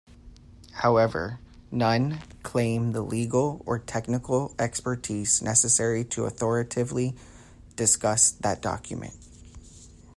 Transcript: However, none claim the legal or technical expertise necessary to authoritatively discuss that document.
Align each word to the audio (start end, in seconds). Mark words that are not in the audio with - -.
However, 0.73 1.39
none 1.69 2.23
claim 2.41 2.91
the 2.91 3.03
legal 3.03 3.61
or 3.67 3.77
technical 3.77 4.55
expertise 4.57 5.43
necessary 5.43 6.03
to 6.05 6.25
authoritatively 6.25 7.15
discuss 7.75 8.31
that 8.31 8.63
document. 8.63 9.13